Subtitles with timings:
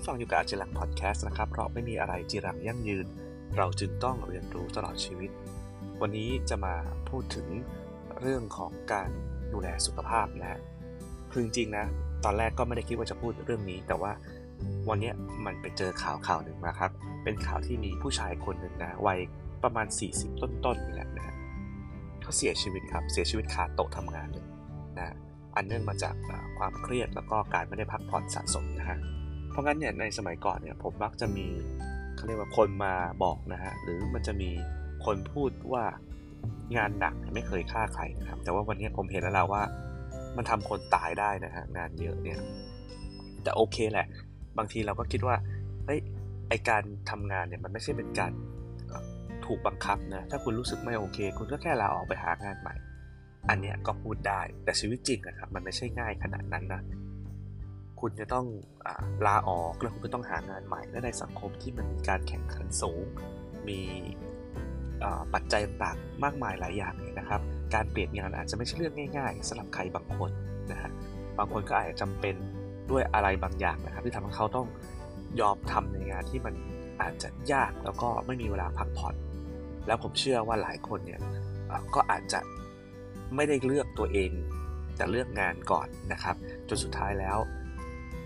[0.00, 3.06] ผู้ฟังอยู่กับอาจิรังพอดแคสต์นะครับ เพราะไม่มีอะไรจีรังยั่งยืน
[3.56, 5.30] เราจึงต้องเรียนรู้ตลอดชีวิต
[6.00, 6.74] วันนี้จะมา
[7.08, 7.46] พูดถึง
[8.20, 9.10] เรื่องของการ
[9.52, 10.60] ดูแลสุขภาพนะ
[11.30, 11.86] คือจริงๆนะ
[12.24, 14.12] ตอนแรกก็ไม่ได้คิดว่าจะพูดเรื่องนี้ แต่ว่า
[14.88, 15.12] วันนี้
[15.44, 16.90] มันไปเจอข่าวข่าวหนึ่งมาครับ
[17.24, 19.20] เป็นข่าวที่มีผู้ชายคนหนึ่งนะ วัย
[19.62, 21.34] ประมาณ 40 ต้นๆนี่แหละนะ
[22.22, 24.46] เขาเสียชีวิตครับ เสียชีวิตขาโต๊ะทำงานเลย
[24.98, 25.14] นะ
[25.56, 26.14] อันเนื่องมาจาก
[26.58, 29.00] ความเครียดแล้วก็การไม่ได้พักผ่อนสะสมนะฮะ
[29.60, 31.46] ราะงั้นเนี่ยในสมัยก่อนเนี่ยผมมักจะมี
[32.16, 34.50] เขาเรียกว่าคนมาบอกนะฮะหรือมันจะมี
[35.04, 35.84] คนพูดว่า
[36.76, 39.62] งานหนักไม่เคยฆ่าใครนะครับ แต่ว่าวันนี้ผมเห็นแล้วเราว่า
[40.36, 42.38] มันทำคนตายได้นะฮะงานเยอะเนี่ย
[43.42, 44.06] แต่โอเคแหละ
[44.58, 45.36] บางทีเราก็คิดว่า
[45.86, 46.00] เฮ้ย
[46.48, 48.32] ไอการทำงานเนี่ยมันไม่ใช่เป็นการ
[49.46, 52.74] ถูกบังคับนะถ้าคุณรู้สึกไม่โอเค คุณก็แค่ลาออกไปหางานใหม่
[53.50, 56.80] อันเนี้ยก็พูดได้แต่ชีวิตจริงนะครับมันไม่ใช่ง่ายขนาดนั้นนะ
[58.00, 58.46] คุณจะต้อง
[58.86, 58.88] อ
[59.26, 63.04] ลาออกแล้วคุณก็ต้องหางานใหม่ และในสังคมที่มันมีการแข่งขันสูง
[63.68, 63.80] มี
[65.34, 67.40] ปัจจัยต่างๆมากมายหลายอย่างเนี่ยนะครับ
[67.74, 70.30] การเปลี่ยนงานอาจจะไม่ใช่เรื่องง่ายๆสำหรับใครบางคน
[70.70, 70.90] นะฮะ
[71.38, 72.34] บางคนก็อาจจะจำเป็น
[72.90, 74.66] ด้วยอะไรบางอย่างนะครับ ที่ทำให้เขาต้อง
[75.40, 76.54] ยอมทำในงานที่มัน
[77.02, 79.14] อาจจะยากแล้วก็ไม่มีเวลาพักผ่อน
[79.86, 81.20] แล้วผมเชื่อว่าหลายคนเนี่ย
[81.94, 82.40] ก็อาจจะ
[83.36, 84.30] ไม่ได้เลือกตัวเอง
[84.96, 86.36] แต่เลือกงานก่อนนะครับ
[86.68, 87.38] จนสุดท้ายแล้ว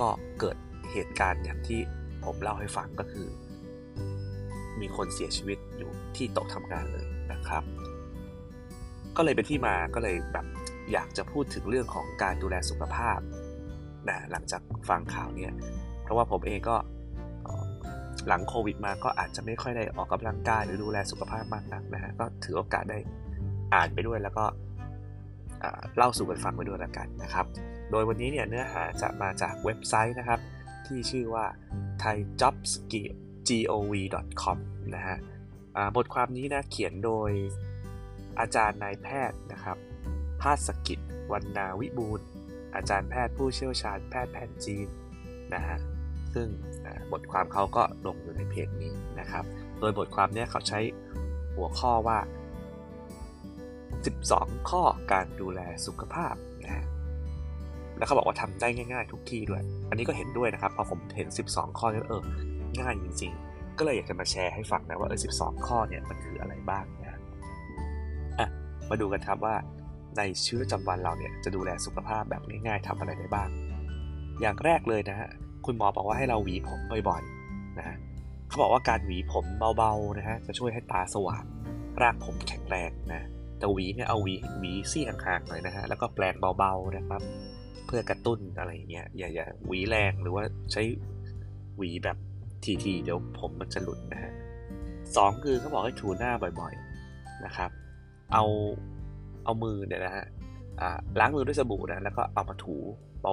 [0.00, 0.08] ก็
[0.40, 0.56] เกิด
[0.92, 1.80] เหตุการณ์อย่างที่
[2.24, 3.26] ผมเล่าให้ฟังก็คือ
[4.80, 7.62] มีคนเสียชีวิตอยู่ที่โต๊ะทำงานเลยนะครับ
[9.16, 10.46] ก็เลยเป็นที่มาก็เลยแบบ
[10.92, 13.18] อยากจะพูดถึงเรื่องของการดูแลสุขภาพ
[14.08, 15.48] นะหลังจากฟังข่าวเนี้
[16.02, 16.76] เพราะว่าผมเองก็
[18.26, 22.98] หลังโควิดมาก็อาจจะไม่ค่อยได้ออกกำลังกายหรือดูแลสุขภาพมากนักนะฮะก็ถือโอกาสได้
[23.74, 24.44] อ่านไปด้วยแล้วก็
[25.96, 27.46] เล่าสู่กันฟังไปด้วยแล้วกันนะครับ
[27.90, 30.40] โดยวันนี้เนี่ยเนื้อหาจะมาจากเว็บไซต์นะครับ
[30.86, 31.46] ที่ชื่อว่า
[32.02, 34.58] thaijobs.gov.com
[34.94, 35.16] นะฮะ
[35.96, 37.30] บทความนี้นะเขียนโดย
[38.40, 39.76] อาจารย์นายแพทย์นะครับ
[40.40, 40.98] ภาสกิจ
[41.32, 42.20] วันนาวิบูล
[42.74, 44.88] อาจารย์แพทย์ผู้เชี่ยวชาญแพทย์แผนจีน
[45.54, 45.78] นะฮะ
[46.34, 46.48] ซึ่ง
[47.12, 49.44] บทความเขาก็ลงอยู่ในเพจนี้นะครับ
[49.80, 50.80] โดยบทความนี้เขาใช้
[51.56, 52.18] หัวข้อว่า
[53.96, 54.82] 12 ข้อ
[55.12, 56.34] การดูแลสุขภาพ
[56.64, 56.84] นะฮะ
[57.98, 62.22] แล้วเขาบอกว่าทำได้ง่ายๆ ทุกที่ด้วย อันนี้ก็เห็นด้วยนะครับ พอผมเห็น 12 ข้อนี้เออ
[62.80, 67.18] ง่ายจริง ๆ ก็เลยอยากจะมาแชร์ให้ฟังนะว่าเออ12 ข้อเนี่ยมันคืออะไรบ้างนะ
[68.38, 68.48] อะ
[68.90, 69.54] มาดูกันครับว่า
[70.16, 73.48] ในชีวิตประจำวันเราเนี่ยจะดูแลสุขภาพแบบง่ายๆทำอะไรได้บ้าง
[74.40, 75.28] อย่างแรกเลยนะฮะ
[75.66, 77.96] คุณหมอบอกว่าให้เราหวีผมบ่อยๆนะฮะ
[78.48, 79.44] เขาบอกว่าการหวีผม
[79.76, 81.44] เบาๆนะฮะจะช่วยให้ตาสว่าง
[82.02, 83.22] รากผมแข็งแรงนะ
[83.58, 87.22] แต่หวีเนี่ยเอาหวีหวีซี่ห่างๆหน่อยนะฮะแล้วก็แปลงเบาๆนะครับ
[87.86, 90.82] เพื่อกระตุ้นอะไรเงี้ยอย่าอย่าหวีแรงหรือว่าใช้
[91.76, 92.16] หวีแบบ
[92.84, 94.32] ทีๆเดี๋ยวผมมันจะหลุดนะฮะ
[95.16, 97.70] สองคือเขาบอกให้ถูหน้าบ่อยๆนะครับ
[98.32, 98.44] เอา
[99.44, 100.24] เอามือเนี่ยนะฮะ
[101.20, 102.76] ล้างมือด้วยสบู่นะแล้วก็เอามาถู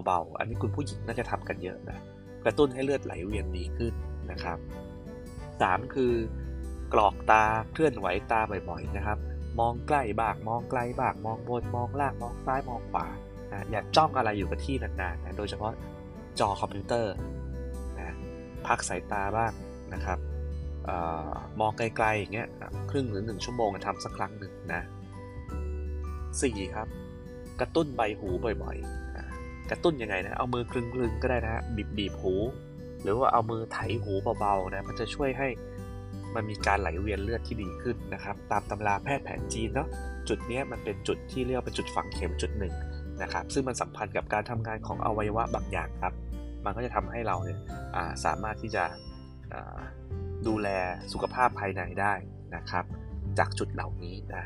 [0.06, 1.98] เบาๆ อันนี้คุณผู้หญิงน่าจะทำกันเยอะนะ
[2.46, 3.94] กระตุ้นให้เลือดไหลเวียนดีขึ้น
[4.32, 4.58] นะครับ
[5.62, 6.14] สามคือ
[6.94, 9.18] กรอกตาเคลื่อนไหวตาบ่อยๆนะครับ
[9.60, 13.08] มองใกล้บ้างมองไกลบ้างมองบนมองล่างมองซ้ายมองขวา
[13.52, 15.72] นะอย่าจ้องอะไรอยู่กับที่นานๆนะโดยเฉพาะ
[16.40, 17.14] จอคอมพิวเตอร์
[18.00, 18.16] นะ
[18.68, 19.52] พักสายตาบ้าง
[19.94, 20.20] นะครับ
[20.88, 20.90] อ
[21.30, 22.48] อมองไกลๆอย่างเงี้ย
[22.92, 24.82] ครึ่งหรือหนึ่งชั่วโมงทำสักครั้งหนึ่งนะ
[26.42, 26.88] สี่ครับ
[27.60, 28.30] กระตุ้นใบหู
[28.64, 32.34] บ่อยๆ กระตุ้นยังไงนะเอามือคลึงๆก็ได้นะบีบบีบหู
[33.02, 35.48] หรือว่าเอามือไถหูเบาๆนะมันจะช่วยให้
[36.36, 39.88] มันมีการไหลเวียนเลือดที่ดีขึ้นนะครับ ตามตำราแพทย์แผนจีนเนาะ
[40.30, 42.74] จุดนี้มันเป็นจุดที่เรียกเป็นจุดฝังเข็มจุดหนึ่ง
[43.22, 46.14] นะครับ ซึ่งมันสัมพันธ์กับการทำงานของอวัยวะบางอย่างครับ
[46.66, 47.60] มันก็จะทำให้เราเนี่ย
[48.26, 48.84] สามารถที่จะ
[50.48, 50.68] ดูแล
[51.14, 52.14] สุขภาพภายในได้
[52.56, 52.86] นะครับ
[53.40, 54.44] จากจุดเหล่านี้นะ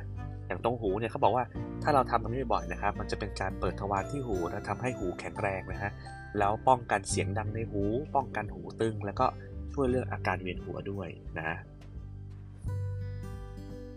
[0.48, 1.46] อย่างตรงหูเนี่ยเขาบอกว่า
[1.84, 5.92] ถ้าเราทำตรงนี้บ่อยนะครับ มันจะเป็นการเปิดทวารที่หูนะทำให้หูแข็งแรงนะฮะ
[6.40, 7.84] แล้วป้องกันเสียงดังในหู
[8.16, 9.26] ป้องกันหูตึง แล้วก็
[9.74, 11.58] ช่วยเรื่องอาการเวียนหัวด้วยนะ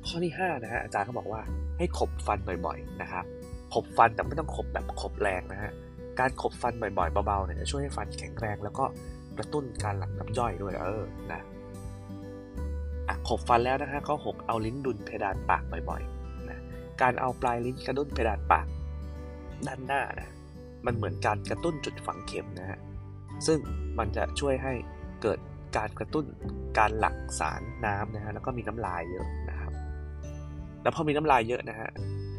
[0.07, 1.41] ข้อที่5นะฮะอาจารย์เขาบอกว่า
[1.79, 3.25] ให้ขบฟันบ่อยๆนะครับ
[3.75, 5.73] ขบฟันแต่ไม่ต้องขบแบบขบแรงนะฮะ
[6.21, 8.85] การขบฟันบ่อยๆเบาๆเนี่ยจะช่วยให้ฟันแข็งแรงแล้วก็
[9.39, 11.41] กระตุ้นการหลั่งน้ำย่อยด้วยเออนะ
[13.09, 16.59] อะขบฟันแล้วนะฮะก็หกเอาลิ้นดุลเพดานปากบ่อยๆนะ
[17.03, 18.67] การเอาปลายลิ้นกระตุ้นเพดานปาก
[19.67, 20.29] ด้านหน้านะ
[20.87, 22.79] มันเหมือนการกระตุ้นจุดฝังเข็มนะฮะ
[23.47, 23.59] ซึ่ง
[23.99, 24.73] มันจะช่วยให้
[25.23, 25.39] เกิด
[25.77, 26.25] การกระตุ้น
[26.79, 29.52] การหลั่งสารน้ำนะฮะแล้วก็มีน้ำลายเยอะนะ
[30.83, 31.91] แล้วพอมีน้ำลายเยอะนะฮะ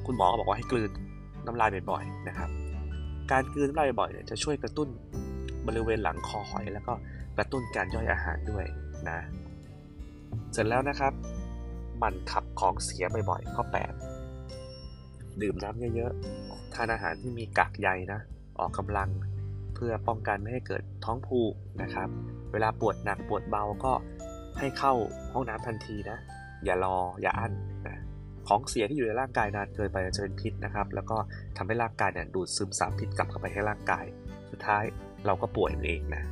[0.05, 0.91] คุณหมอก็บอกว่าให้กลืน
[1.45, 2.49] น้ำลายบ่อยๆนะครับ
[3.31, 4.87] การกลืนน้ำลายบ่อยๆจะช่วยกระตุ้น
[5.67, 6.93] บริเวณหลังคอหอย แล้วก็
[7.37, 8.65] กระตุ้นการย่อยอาหารด้วย
[9.09, 9.19] นะ
[10.51, 11.13] เสร็จแล้วนะครับ
[12.01, 13.63] มันขับของเสียบ่อยๆข้อ
[14.49, 18.19] 8ดื่มน้ำเยอะๆทานอาหารที่มีกากใยนะ
[18.59, 19.09] ออกกำลัง
[19.75, 22.09] เพื่อป้องกันไม่ให้เกิดท้องผูกนะครับ
[22.51, 23.93] เวลาปวดหนักปวดเบาก็
[24.59, 24.93] ให้เข้า
[25.33, 26.17] ห้องน้ำทันทีนะ
[26.63, 27.53] อย่ารออย่าอั้น
[28.47, 31.17] ของเสียที่อยู่ในร่างกายนานเกินไปจะเป็นพิษนะครับ แล้วก็
[31.57, 34.05] ทำให้ร่างกายเนี่ยดูดซึมสารพิษกลับเข้าไปให้ร่างกาย
[34.51, 34.83] สุดท้าย
[35.25, 36.23] เราก็ป่วยเองนะ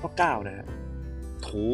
[0.00, 0.66] ข้อ9นะ
[1.46, 1.64] ถู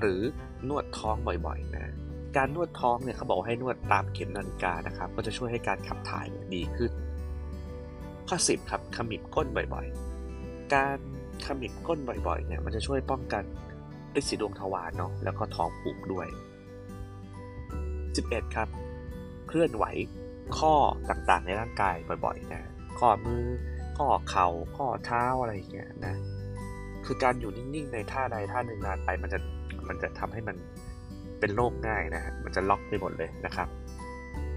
[0.00, 0.20] หรือ
[0.68, 1.16] นวดท้อง
[1.46, 1.92] บ่อยๆนะ
[2.36, 6.92] การนวดท้องเนี่ยเขาบอกให้นวดตามเข็มนาฬิกานะครับ ก็จะช่วยให้การขับถ่ายดีขึ้น
[8.28, 10.98] ข้อ 10 ครับขมิบก้นบ่อยๆ การ
[11.46, 13.44] ขมิบก้นบ่อยๆเนี่ยมันจะช่วยป้องกัน
[14.18, 16.26] ฤทธิ์สีดวงทวารเนาะแล้วก็ท้องผูกด้วย
[18.26, 18.68] 11 ครับ
[19.48, 19.84] เคลื่อนไหว
[20.58, 20.74] ข้อ
[21.10, 21.94] ต่างๆ ในร่างกาย
[22.24, 22.62] บ่อยๆนะ
[22.98, 23.42] ข้อมือ
[23.98, 26.14] ข้อเข่า ข้อเท้าอะไรอย่างเงี้ยนะ
[27.06, 29.38] คือการอยู่นิ่งๆ ในท่าใดท่าหนึ่งนานไปมันจะ
[29.88, 30.56] มันจะทำให้มัน
[31.40, 33.68] เป็นโรคง่ายนะฮะ มันจะล็อกไปหมดเลยนะครับ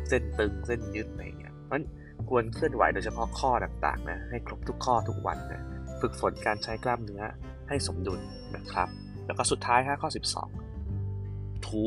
[0.10, 1.82] เส้นตึงเส้นยึดอะไรเงี้ยเพราะ
[2.30, 5.62] ควรเคลื่อนไหวโดยเฉพาะข้อต่างๆนะ ให้ครบทุกข้อทุกวันนะ
[6.02, 7.24] ฝึกฝนการใช้กล้ามเนื้อ
[7.70, 8.20] ให้สมดุล
[8.56, 8.88] นะครับ
[9.26, 10.10] แล้วก็สุดท้ายฮะข้อ
[10.88, 11.86] 12 ถู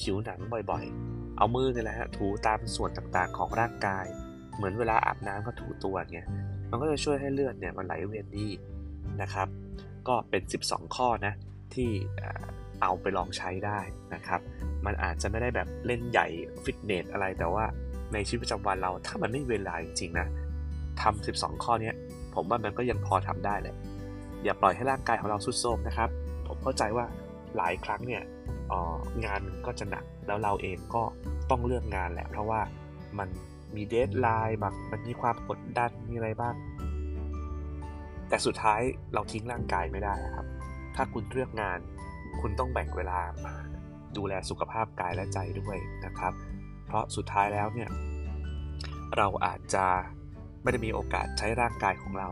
[0.00, 0.40] ผิวหนัง
[0.70, 4.06] บ่อยๆ เอามือเนี่ยแหละฮะถูตามส่วนต่างๆของร่างกาย
[4.56, 6.26] เหมือนเวลาอาบน้ำก็ถูตัวเนี่ย
[6.70, 8.48] มันก็จะช่วยให้เลือดเนี่ยมันไหลเวียนดี
[9.22, 9.48] นะครับ
[10.08, 11.34] ก็เป็น 12 ข้อนะ
[11.74, 11.90] ที่
[12.82, 13.78] เอาไปลองใช้ได้
[14.14, 14.40] นะครับ
[14.86, 16.26] มันอาจจะไม่ได้แบบเล่นใหญ่
[16.64, 17.64] ฟิตเนสอะไรแต่ว่า
[18.12, 20.26] ในชีวิตประจำวันเราถ้ามันไม่เวลาจริงๆนะ
[21.00, 21.92] ทำ12 ข้อนี้
[22.34, 23.74] ผมว่ามันก็ยังพอทำได้เลย
[24.44, 26.10] อย่าปล่อยให้ร่างกายของเราทรุดโทรมนะครับ
[26.46, 27.06] ผมเข้าใจว่า
[27.56, 28.22] หลายครั้งเนี่ย
[29.24, 31.02] งานก็จะหนักแล้วเราเองก็
[31.50, 32.60] ต้องเลือกงานแหละ เพราะว่า
[33.18, 33.28] มัน
[33.76, 36.54] มี deadline บ้างมันมีความกดดันมีอะไรบ้าง
[38.28, 38.80] แต่สุดท้าย
[39.14, 40.46] เราทิ้งร่างกายไม่ได้ครับ
[40.96, 41.78] ถ้าคุณเลือกงาน
[42.40, 43.54] คุณต้องแบ่งเวลามา
[44.16, 46.32] ดูแลสุขภาพกายและใจด้วยนะครับ
[46.86, 47.90] เพราะสุดท้ายแล้วเนี่ย
[49.16, 49.86] เราอาจจะ
[50.62, 52.28] ไม่ได้มีโอกาสใช้ร่างกายของเรา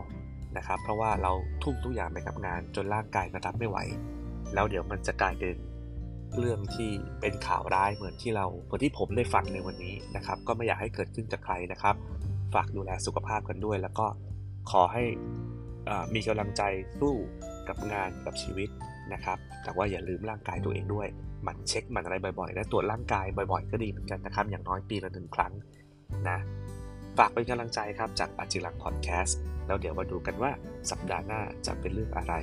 [0.57, 1.31] นะครับ เพราะว่าเรา
[1.63, 3.77] ทุ่มทุกอย่างไปกับงานจนร่างกายมันรับไม่ไหว
[4.53, 5.55] แล้วเดี๋ยวมันจะกลายเป็น
[6.39, 6.89] เรื่องที่
[7.21, 11.95] เป็นข่าวร้ายเหมือนที่เราเหมือนที่ผมได้ฟังในวันนี้นะครับ ก็ไม่อยากให้เกิดขึ้นจากใครนะครับ
[12.53, 14.07] ฝากดูแลสุขภาพกันด้วย แล้วก็
[14.71, 15.03] ขอให้
[16.13, 16.61] มีกำลังใจ
[16.99, 17.15] สู้
[17.67, 18.69] กับงานกับชีวิต
[19.13, 21.07] นะครับ แต่ว่าอย่าลืมร่างกายตัวเองด้วย
[21.43, 25.53] หมั่นเช็คหมั่นอะไรบ่อยๆ และตรวจร่างกายบ่อยๆ ก็ดีเหมือนกันนะครับ อย่างน้อยปีละหนึ่งครั้ง
[26.29, 26.37] นะ
[27.17, 30.51] ฝากเป็นกำลังใจครับจากอาจิรังพอดแคสต์แล้วเดี๋ยวมาดูกันว่า
[30.91, 32.33] สัปดาห์หน้าจะเป็นเรื่องอะไร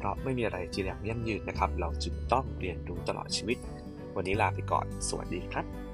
[0.00, 3.58] เพราะไม่มีอะไรจีรังยั่งยืนนะครับ เราจึงต้องเรียนรู้ตลอดชีวิต
[4.16, 5.89] วันนี้ลาไปก่อน สวัสดีครับ